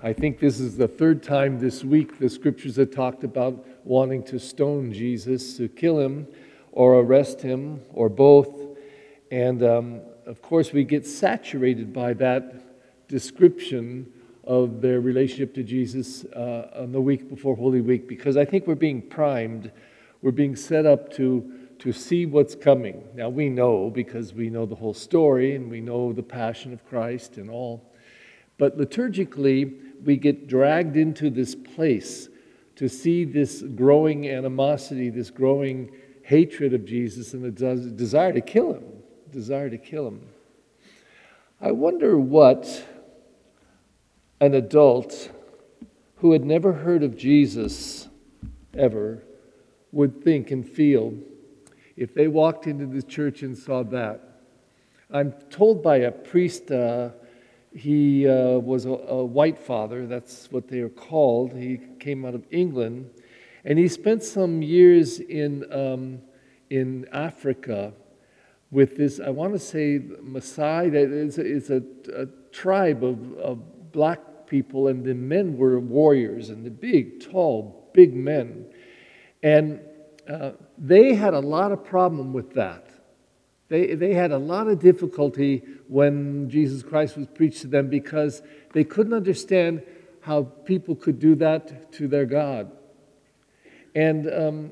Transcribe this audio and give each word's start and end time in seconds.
I 0.00 0.12
think 0.12 0.38
this 0.38 0.60
is 0.60 0.76
the 0.76 0.86
third 0.86 1.24
time 1.24 1.58
this 1.58 1.82
week 1.82 2.20
the 2.20 2.28
scriptures 2.28 2.76
have 2.76 2.92
talked 2.92 3.24
about 3.24 3.66
wanting 3.82 4.22
to 4.26 4.38
stone 4.38 4.92
Jesus, 4.92 5.56
to 5.56 5.68
kill 5.68 5.98
him, 5.98 6.28
or 6.70 7.00
arrest 7.00 7.42
him, 7.42 7.80
or 7.92 8.08
both. 8.08 8.48
And 9.32 9.60
um, 9.64 10.00
of 10.24 10.40
course, 10.40 10.72
we 10.72 10.84
get 10.84 11.04
saturated 11.04 11.92
by 11.92 12.12
that 12.14 13.08
description 13.08 14.12
of 14.44 14.80
their 14.80 15.00
relationship 15.00 15.52
to 15.54 15.64
Jesus 15.64 16.24
uh, 16.26 16.70
on 16.76 16.92
the 16.92 17.00
week 17.00 17.28
before 17.28 17.56
Holy 17.56 17.80
Week 17.80 18.06
because 18.06 18.36
I 18.36 18.44
think 18.44 18.68
we're 18.68 18.76
being 18.76 19.02
primed, 19.02 19.72
we're 20.22 20.30
being 20.30 20.54
set 20.54 20.86
up 20.86 21.12
to, 21.14 21.68
to 21.80 21.92
see 21.92 22.24
what's 22.24 22.54
coming. 22.54 23.02
Now, 23.16 23.30
we 23.30 23.48
know 23.48 23.90
because 23.90 24.32
we 24.32 24.48
know 24.48 24.64
the 24.64 24.76
whole 24.76 24.94
story 24.94 25.56
and 25.56 25.68
we 25.68 25.80
know 25.80 26.12
the 26.12 26.22
passion 26.22 26.72
of 26.72 26.86
Christ 26.88 27.36
and 27.36 27.50
all. 27.50 27.84
But 28.58 28.76
liturgically, 28.76 29.87
we 30.04 30.16
get 30.16 30.46
dragged 30.46 30.96
into 30.96 31.30
this 31.30 31.54
place 31.54 32.28
to 32.76 32.88
see 32.88 33.24
this 33.24 33.62
growing 33.62 34.28
animosity, 34.28 35.10
this 35.10 35.30
growing 35.30 35.90
hatred 36.22 36.74
of 36.74 36.84
Jesus, 36.84 37.34
and 37.34 37.44
the 37.44 37.90
desire 37.90 38.32
to 38.32 38.40
kill 38.40 38.74
him. 38.74 38.84
Desire 39.32 39.68
to 39.68 39.78
kill 39.78 40.06
him. 40.06 40.28
I 41.60 41.72
wonder 41.72 42.18
what 42.18 42.84
an 44.40 44.54
adult 44.54 45.30
who 46.18 46.32
had 46.32 46.44
never 46.44 46.72
heard 46.72 47.02
of 47.02 47.16
Jesus 47.16 48.08
ever 48.76 49.22
would 49.90 50.22
think 50.22 50.50
and 50.50 50.68
feel 50.68 51.14
if 51.96 52.14
they 52.14 52.28
walked 52.28 52.66
into 52.66 52.86
the 52.86 53.02
church 53.02 53.42
and 53.42 53.58
saw 53.58 53.82
that. 53.82 54.20
I'm 55.10 55.32
told 55.50 55.82
by 55.82 55.96
a 55.98 56.12
priest 56.12 56.70
uh, 56.70 57.10
he 57.78 58.28
uh, 58.28 58.58
was 58.58 58.84
a, 58.86 58.90
a, 58.90 59.24
white 59.24 59.58
father, 59.58 60.06
that's 60.06 60.50
what 60.50 60.68
they 60.68 60.80
are 60.80 60.88
called. 60.88 61.52
He 61.52 61.78
came 62.00 62.24
out 62.24 62.34
of 62.34 62.44
England, 62.50 63.10
and 63.64 63.78
he 63.78 63.88
spent 63.88 64.22
some 64.22 64.62
years 64.62 65.20
in, 65.20 65.64
um, 65.72 66.20
in 66.70 67.06
Africa 67.12 67.92
with 68.70 68.96
this, 68.96 69.20
I 69.20 69.30
want 69.30 69.52
to 69.52 69.58
say, 69.58 69.98
Maasai. 69.98 70.92
It's 70.92 71.70
a, 71.70 71.76
a, 71.76 72.22
a 72.22 72.26
tribe 72.52 73.04
of, 73.04 73.34
of 73.38 73.92
black 73.92 74.46
people, 74.46 74.88
and 74.88 75.04
the 75.04 75.14
men 75.14 75.56
were 75.56 75.78
warriors, 75.78 76.50
and 76.50 76.64
the 76.66 76.70
big, 76.70 77.20
tall, 77.20 77.90
big 77.94 78.14
men. 78.14 78.66
And 79.42 79.80
uh, 80.28 80.52
they 80.76 81.14
had 81.14 81.34
a 81.34 81.40
lot 81.40 81.72
of 81.72 81.84
problem 81.84 82.32
with 82.32 82.54
that. 82.54 82.90
They, 83.68 83.94
they 83.94 84.14
had 84.14 84.32
a 84.32 84.38
lot 84.38 84.68
of 84.68 84.80
difficulty 84.80 85.62
when 85.88 86.48
Jesus 86.48 86.82
Christ 86.82 87.16
was 87.16 87.26
preached 87.26 87.60
to 87.62 87.66
them 87.66 87.88
because 87.88 88.42
they 88.72 88.84
couldn't 88.84 89.12
understand 89.12 89.82
how 90.20 90.42
people 90.64 90.94
could 90.94 91.18
do 91.18 91.34
that 91.36 91.92
to 91.92 92.08
their 92.08 92.24
God. 92.24 92.72
And 93.94 94.32
um, 94.32 94.70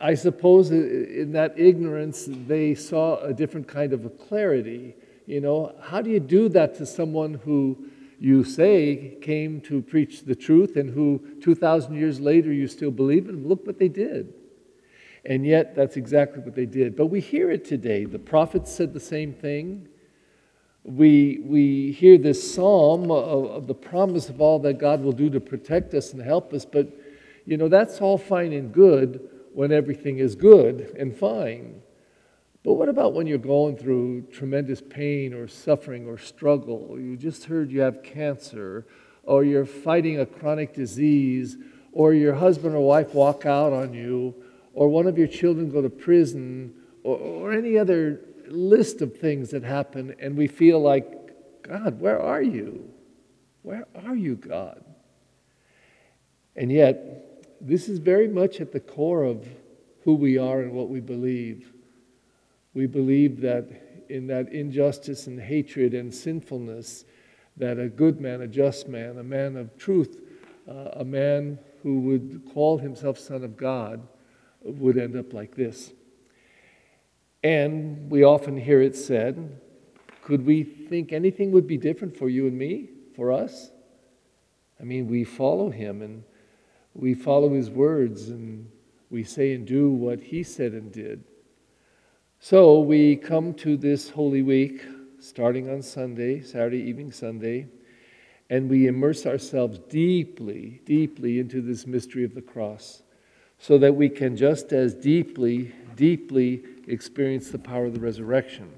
I 0.00 0.14
suppose 0.14 0.70
in 0.70 1.32
that 1.32 1.58
ignorance, 1.58 2.28
they 2.28 2.74
saw 2.74 3.20
a 3.20 3.32
different 3.32 3.68
kind 3.68 3.92
of 3.92 4.04
a 4.04 4.10
clarity. 4.10 4.94
You 5.26 5.40
know, 5.40 5.74
how 5.80 6.02
do 6.02 6.10
you 6.10 6.20
do 6.20 6.48
that 6.50 6.74
to 6.76 6.86
someone 6.86 7.34
who 7.34 7.86
you 8.18 8.44
say 8.44 9.18
came 9.20 9.60
to 9.62 9.82
preach 9.82 10.24
the 10.24 10.34
truth 10.34 10.76
and 10.76 10.90
who 10.90 11.20
2,000 11.40 11.94
years 11.94 12.20
later 12.20 12.52
you 12.52 12.66
still 12.66 12.90
believe 12.90 13.28
in? 13.28 13.46
Look 13.46 13.66
what 13.66 13.78
they 13.78 13.88
did. 13.88 14.34
And 15.24 15.46
yet, 15.46 15.74
that's 15.76 15.96
exactly 15.96 16.42
what 16.42 16.54
they 16.54 16.66
did. 16.66 16.96
But 16.96 17.06
we 17.06 17.20
hear 17.20 17.50
it 17.50 17.64
today. 17.64 18.04
The 18.04 18.18
prophets 18.18 18.72
said 18.72 18.92
the 18.92 19.00
same 19.00 19.32
thing. 19.32 19.88
We, 20.84 21.40
we 21.44 21.92
hear 21.92 22.18
this 22.18 22.54
psalm 22.54 23.10
of, 23.10 23.50
of 23.50 23.66
the 23.68 23.74
promise 23.74 24.28
of 24.28 24.40
all 24.40 24.58
that 24.60 24.78
God 24.78 25.00
will 25.00 25.12
do 25.12 25.30
to 25.30 25.40
protect 25.40 25.94
us 25.94 26.12
and 26.12 26.20
help 26.20 26.52
us. 26.52 26.64
But, 26.64 26.88
you 27.46 27.56
know, 27.56 27.68
that's 27.68 28.00
all 28.00 28.18
fine 28.18 28.52
and 28.52 28.72
good 28.72 29.28
when 29.54 29.70
everything 29.70 30.18
is 30.18 30.34
good 30.34 30.94
and 30.98 31.16
fine. 31.16 31.82
But 32.64 32.74
what 32.74 32.88
about 32.88 33.12
when 33.12 33.26
you're 33.26 33.38
going 33.38 33.76
through 33.76 34.22
tremendous 34.32 34.80
pain 34.80 35.34
or 35.34 35.46
suffering 35.48 36.06
or 36.06 36.18
struggle? 36.18 36.96
You 36.98 37.16
just 37.16 37.44
heard 37.44 37.70
you 37.70 37.80
have 37.80 38.02
cancer, 38.02 38.86
or 39.24 39.44
you're 39.44 39.66
fighting 39.66 40.20
a 40.20 40.26
chronic 40.26 40.74
disease, 40.74 41.56
or 41.92 42.12
your 42.12 42.34
husband 42.34 42.74
or 42.74 42.84
wife 42.84 43.14
walk 43.14 43.46
out 43.46 43.72
on 43.72 43.94
you, 43.94 44.34
or 44.74 44.88
one 44.88 45.06
of 45.06 45.18
your 45.18 45.26
children 45.26 45.70
go 45.70 45.82
to 45.82 45.90
prison, 45.90 46.74
or, 47.02 47.16
or 47.16 47.52
any 47.52 47.78
other 47.78 48.20
list 48.46 49.02
of 49.02 49.16
things 49.16 49.50
that 49.50 49.62
happen, 49.62 50.14
and 50.18 50.36
we 50.36 50.46
feel 50.46 50.80
like, 50.80 51.62
God, 51.62 52.00
where 52.00 52.20
are 52.20 52.42
you? 52.42 52.90
Where 53.62 53.86
are 54.04 54.16
you, 54.16 54.36
God? 54.36 54.84
And 56.56 56.70
yet, 56.70 57.56
this 57.60 57.88
is 57.88 57.98
very 57.98 58.28
much 58.28 58.60
at 58.60 58.72
the 58.72 58.80
core 58.80 59.24
of 59.24 59.46
who 60.04 60.14
we 60.14 60.36
are 60.36 60.60
and 60.60 60.72
what 60.72 60.88
we 60.88 61.00
believe. 61.00 61.72
We 62.74 62.86
believe 62.86 63.40
that 63.42 64.04
in 64.08 64.26
that 64.26 64.52
injustice 64.52 65.26
and 65.26 65.40
hatred 65.40 65.94
and 65.94 66.12
sinfulness, 66.12 67.04
that 67.56 67.78
a 67.78 67.88
good 67.88 68.20
man, 68.20 68.42
a 68.42 68.48
just 68.48 68.88
man, 68.88 69.18
a 69.18 69.22
man 69.22 69.56
of 69.56 69.76
truth, 69.78 70.20
uh, 70.68 70.90
a 70.94 71.04
man 71.04 71.58
who 71.82 72.00
would 72.00 72.42
call 72.52 72.78
himself 72.78 73.18
Son 73.18 73.44
of 73.44 73.56
God, 73.56 74.06
would 74.64 74.98
end 74.98 75.16
up 75.16 75.32
like 75.32 75.54
this. 75.54 75.92
And 77.42 78.10
we 78.10 78.22
often 78.22 78.56
hear 78.56 78.80
it 78.80 78.96
said, 78.96 79.60
could 80.22 80.46
we 80.46 80.62
think 80.62 81.12
anything 81.12 81.50
would 81.50 81.66
be 81.66 81.76
different 81.76 82.16
for 82.16 82.28
you 82.28 82.46
and 82.46 82.56
me, 82.56 82.88
for 83.16 83.32
us? 83.32 83.70
I 84.80 84.84
mean, 84.84 85.08
we 85.08 85.24
follow 85.24 85.70
him 85.70 86.02
and 86.02 86.22
we 86.94 87.14
follow 87.14 87.52
his 87.52 87.70
words 87.70 88.28
and 88.28 88.70
we 89.10 89.24
say 89.24 89.52
and 89.54 89.66
do 89.66 89.90
what 89.90 90.20
he 90.20 90.42
said 90.42 90.72
and 90.72 90.92
did. 90.92 91.24
So 92.38 92.80
we 92.80 93.16
come 93.16 93.54
to 93.54 93.76
this 93.76 94.10
Holy 94.10 94.42
Week, 94.42 94.82
starting 95.20 95.70
on 95.70 95.82
Sunday, 95.82 96.40
Saturday 96.40 96.78
evening, 96.80 97.12
Sunday, 97.12 97.66
and 98.50 98.68
we 98.68 98.86
immerse 98.86 99.26
ourselves 99.26 99.78
deeply, 99.88 100.80
deeply 100.84 101.38
into 101.38 101.60
this 101.60 101.86
mystery 101.86 102.24
of 102.24 102.34
the 102.34 102.42
cross 102.42 103.02
so 103.62 103.78
that 103.78 103.94
we 103.94 104.08
can 104.08 104.36
just 104.36 104.72
as 104.72 104.92
deeply, 104.92 105.72
deeply 105.94 106.64
experience 106.88 107.50
the 107.50 107.58
power 107.58 107.86
of 107.86 107.94
the 107.94 108.00
resurrection. 108.00 108.68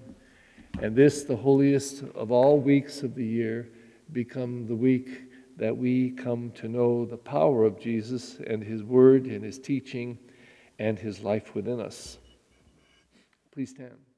And 0.83 0.95
this, 0.95 1.25
the 1.25 1.37
holiest 1.37 2.03
of 2.15 2.31
all 2.31 2.61
weeks 2.61 3.03
of 3.03 3.15
the 3.15 3.25
year, 3.25 3.71
become 4.13 4.67
the 4.67 4.75
week 4.75 5.23
that 5.57 5.75
we 5.75 6.11
come 6.11 6.51
to 6.57 6.69
know 6.69 7.07
the 7.07 7.17
power 7.17 7.65
of 7.65 7.81
Jesus 7.81 8.37
and 8.47 8.63
his 8.63 8.83
word 8.83 9.25
and 9.25 9.43
his 9.43 9.59
teaching 9.59 10.19
and 10.79 10.99
his 10.99 11.21
life 11.21 11.55
within 11.55 11.81
us. 11.81 12.19
Please 13.55 13.71
stand. 13.71 14.14